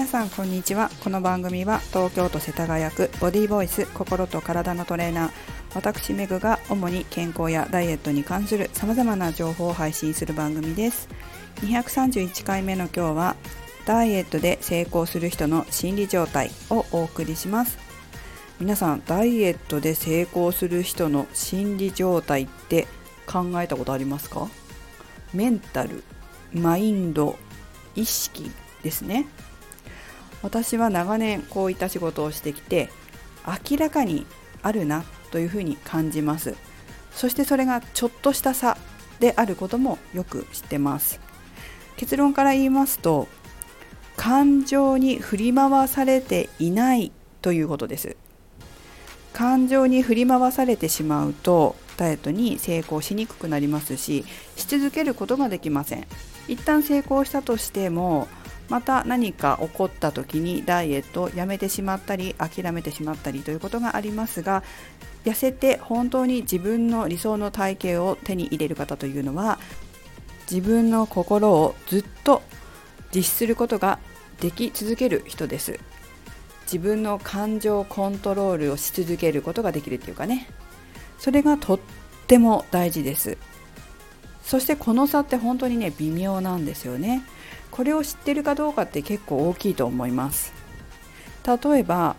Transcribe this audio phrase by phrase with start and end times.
[0.00, 0.88] 皆さんこんにちは。
[1.04, 5.30] この番組は東京都世田谷区ボディーボイス心と体のトレーナー。
[5.74, 11.06] 私メグが主に健康やダイエットに関する様々な情報を配信する番組です。
[11.56, 13.36] 231回目の今日は
[13.84, 17.76] ダイエットで成功する人の心理状態をお送りします。
[18.58, 22.86] 皆さんダイエットで成功する人の心理状態って
[23.26, 24.48] 考えたことありますか？
[25.34, 26.02] メンタル
[26.54, 27.36] マインド
[27.94, 28.50] 意識
[28.82, 29.26] ですね。
[30.42, 32.88] 私は長年こういった仕事をしてきて
[33.70, 34.26] 明らかに
[34.62, 36.54] あるなというふうに感じます。
[37.12, 38.76] そしてそれがちょっとした差
[39.18, 41.20] であることもよく知ってます。
[41.96, 43.28] 結論から言いますと
[44.16, 47.12] 感情に振り回されていない
[47.42, 48.16] ということです。
[49.32, 54.24] 感情に振り回されてしまうとダイエットに成功しにくくなりますし
[54.56, 56.06] し続けることができません。
[56.48, 58.28] 一旦成功したとしても
[58.70, 64.62] また何か起こった時にダイエットをやめてしまったり諦めてしまったりということがありますが
[65.24, 69.58] 痩せて本当に自分の理想の体型を手に入れる方というのは
[70.50, 72.42] 自分の心をずっと
[73.14, 73.98] 実施することが
[74.40, 75.78] でき続ける人です。
[76.64, 80.48] 自分の感情コントロールをし続けることができるっていうかね。
[81.18, 81.80] それがとっ
[82.26, 83.36] ても大事です。
[84.42, 87.22] そしてこの差って本当にね微妙なんですよね。
[87.80, 90.52] これを知ってるかどうかって結構大きいと思います。
[91.46, 92.14] 例えば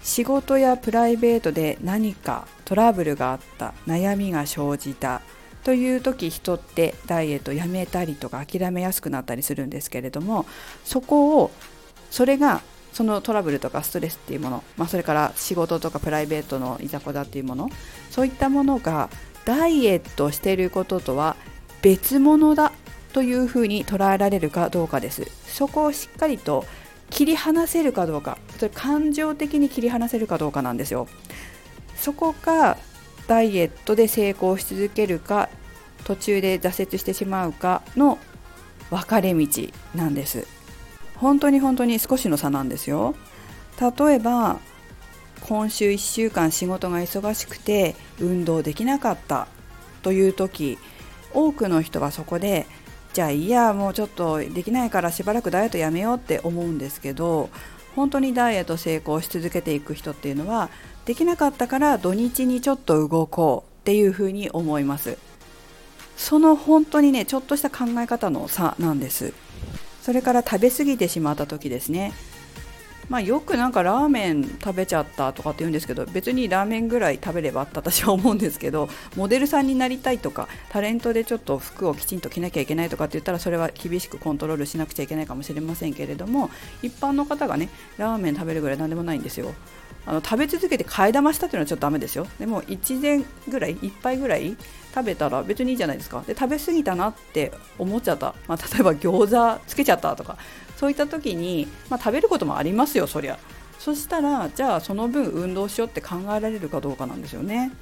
[0.00, 5.20] 仕事やプライベートで何かトラブルがあった悩みが生じた
[5.64, 10.46] という時人ってダイエットやめたりとか諦めやすくなったりするんですけれども
[10.84, 11.50] そこを
[12.12, 12.60] それが
[12.92, 17.70] そのトラブルとかストレスっていうもの、まあ、それから仕事とかプライベートのいざこざっていうもの
[18.12, 19.10] そういったものが
[19.46, 21.34] ダイエットしていることとは
[21.82, 22.70] 別物だ
[23.12, 25.26] というふうに捉えられるかどうかです。
[25.46, 26.64] そこをしっかりと
[27.10, 28.38] 切り離せるかどうか。
[28.56, 31.08] それ感情的に切り離せるかどうかなんですよ。
[31.96, 32.78] そこが
[33.28, 35.48] ダイエットで成功し続けるか
[36.04, 38.18] 途中で挫折してしまうかの
[38.90, 39.46] 分かれ道
[39.94, 40.46] なんです。
[41.16, 43.14] 本当に本当に少しの差なんですよ。
[43.80, 44.58] 例えば
[45.42, 49.48] 今週1週間仕事が忙しくて運動できなかった
[50.02, 50.78] という時
[51.34, 52.66] 多くの人はそこで
[53.12, 57.50] じゃあいやもうちょっとできないからしばらくダイエットやめようって思うんですけど
[57.94, 60.70] 本当にダイエット成功し続けていく人っていうのは
[61.04, 65.18] できなかったから土日にちょっと動こうっていうふうに思います。
[66.16, 69.34] その本当にねちょっとした考え方の差なんです。
[70.02, 72.12] それから食べ過ぎてしまった時ですね。
[73.08, 86.50] まあ、よくなんかラーメン食べちゃったとかって言うんですけど別にラーメンぐらい食べればって私は思うんですけどモデルさんになりたいとかタレントでちょっと服をきちんと着なきゃいけないとかって言ったらそれは厳しくコントロールしなくちゃいけないかもしれませんけれども
[86.82, 87.68] 一般の方がね
[87.98, 89.54] ラーメン食べるぐらいなんでもないんですよ。
[90.04, 92.26] あの食べ続けて替え玉したっていうのはちょっとダメですよ。
[92.38, 94.56] でも1膳ぐらい1杯ぐらい
[94.94, 96.22] 食べたら別にいいじゃないですか。
[96.26, 100.36] で食べ過ぎたなって思っちゃった、まあ、例えば餃子つけちゃったとか
[100.76, 103.38] そういった時に、まあ、食べることもありますよそりゃ。
[103.78, 107.72] そしたらじゃあその分運動しようって考えられるかどうかなんですよね。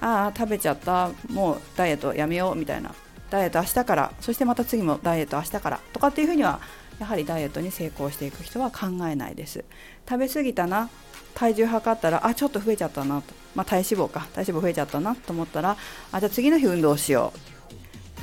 [0.00, 1.10] ああ食べちゃった。
[1.30, 2.94] もうダイエットやめようみたいな。
[3.30, 4.12] ダイエット明日から。
[4.20, 5.80] そしてまた次もダイエット明日から。
[5.92, 6.60] とかっていうふうには
[6.98, 9.64] やはりダイエットに成功していく人は考えないです。
[10.08, 10.88] 食べ過ぎたな。
[11.34, 14.26] 体重測ったらあちょっと増えちゃったなと、まあ、体脂肪か。
[14.34, 15.76] 体脂肪増えちゃったなと思ったら
[16.12, 17.52] あじゃあ次の日運動しよう。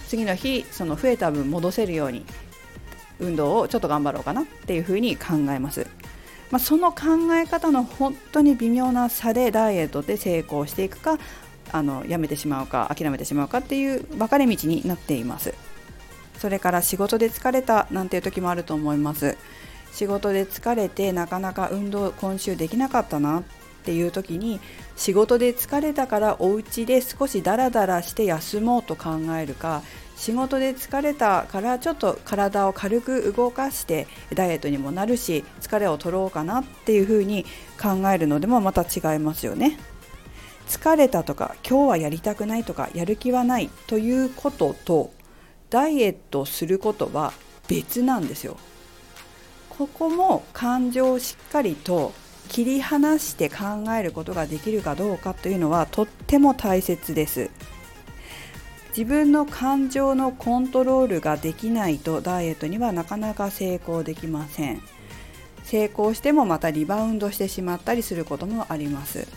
[0.09, 2.25] 次の日その増えた分戻せるように
[3.19, 5.85] 運動をちょっと頑張ろうかなっていうふうに考えます、
[6.49, 11.19] まあ、その考え方の本当に微妙な差でダイエットで成功していくか
[11.71, 15.53] あのやめてしまうか諦めてしまうかっていう分かれ道になっています。
[16.39, 19.37] それから仕事で疲れたなんていう時もあると思います。
[19.91, 23.43] 仕事で疲れてなかなか運動今週できなかったなっ
[23.83, 24.59] ていう時に
[24.95, 29.81] 仕事で疲れたからお家で少しダラダラして休もうと考えるか
[30.15, 37.45] 仕事で疲れたからちょっと体を軽く動かしてダイエットにもなるし疲れを取ろうかなっていうふうに
[37.81, 39.79] 考えるのでもまた違いますよね。
[40.67, 45.11] 疲れたとか今日はやりたくないとかやる気はないということと
[45.69, 47.33] ダイエットすることは
[47.67, 48.57] 別なんですよ。
[49.79, 52.11] ここも感情をしっかりと
[52.49, 57.49] 切り離して考えることができるかどうかというのはとっても大切です。
[58.89, 64.81] 自分の感情のコントロールができないとダイエットにはなかなか成功できません。
[65.63, 69.29] 成功してもまたリバウンドしてしまったりすることもあります。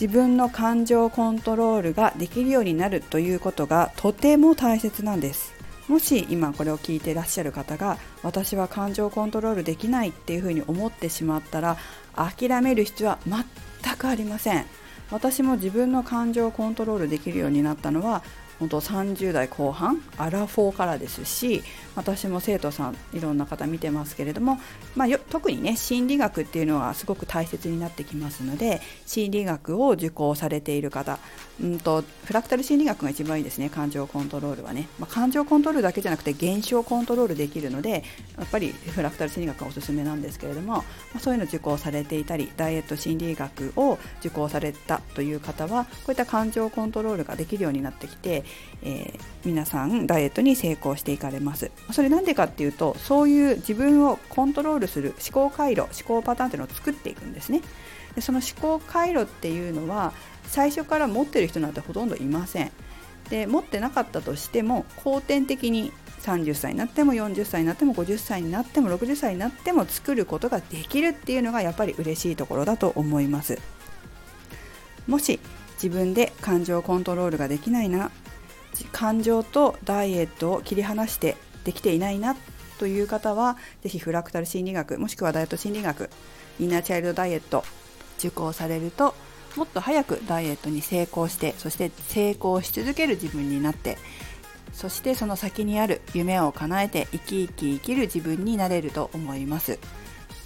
[0.00, 5.59] 自分の感情コントロールができるようになるということがとても大切なんです。
[5.90, 11.78] もし今これを聞いていらっしゃる方が私は感情をコントロールできないっていうふうに思ってしまったら
[12.14, 14.66] 諦める必要は全くありません。
[15.10, 18.22] 私も自分の感情をコントロールできるようになったのは
[18.60, 21.62] 本当30代後半アラフォーからですし
[21.96, 24.58] 私も生徒さんいろんな方見てますけれども、
[24.94, 31.18] まあ、特にね心理学っていうのはすごく大切になってきますので心理学を受講されている方
[31.60, 38.04] うんとフラクタル心理学が一番いいですね感情コントロールはね、まあ、感情コントロールだけじゃなくて現象コントロールできるので
[38.38, 40.84] やっぱりフラクタル心理学がおすすめなんですけれども、ま
[41.16, 48.44] あ、そういうの受講されていたりダイエット心理学を受講されたという方はこういった感情コントロールができるようになってきて、
[48.82, 51.70] えー、皆さんダイエットに成功していかれます。
[51.92, 57.60] それなんでかっていうとそういう自分をコントロールする思考回路思考パターンっていうのを作っていくんですね。
[58.14, 60.12] でその思考回路っていうのは
[60.44, 62.72] 最初から持ってる人なんてほとんどいません。
[63.28, 65.92] で持ってなかったとしても後天的に
[66.22, 73.58] 30歳になっても40歳になっても50歳になっても60歳になっても作ることができるっていうのがやっぱり嬉しいところだと思います。
[75.06, 75.40] もし
[75.82, 78.10] 自分で感情コントロールができないな
[78.92, 82.36] 感情とダイエットを切り離してできていないな
[82.78, 86.08] という方は是非フラクタル心理学もしくはダイエット心理学
[86.58, 87.64] インナーチャイルドダイエット
[88.18, 89.14] 受講されると
[89.56, 93.98] もっと早くダイエットに成功してそして成功し続ける自分になって
[94.72, 99.78] そしてその先にある夢を叶えて生き生き生きる自分になれると思います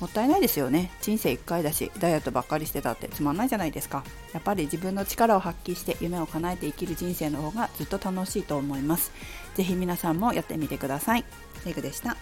[0.00, 0.90] もったいないですよね。
[1.00, 4.04] 人生1回だしダイエットばっかりしてたってつまんないじゃないですか。
[4.32, 9.12] やっぱり自分の力を発揮して夢を叶えて生きる人生の方がずっと楽しいと思います。
[9.54, 11.24] 是非皆さんもやってみてください。
[11.64, 12.16] レグでした。